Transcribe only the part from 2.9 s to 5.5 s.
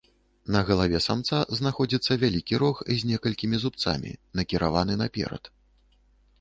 з некалькімі зубцамі, накіраваны наперад.